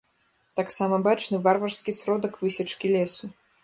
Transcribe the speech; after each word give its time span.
Таксама 0.59 0.95
бачны 1.09 1.41
варварскі 1.45 1.97
сродак 2.01 2.43
высечкі 2.47 2.87
лесу. 2.99 3.25